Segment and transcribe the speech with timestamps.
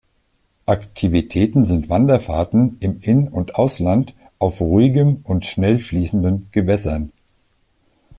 [0.65, 7.11] Aktivitäten sind Wanderfahrten im In- und Ausland auf ruhigem und schnell fließenden Gewässern.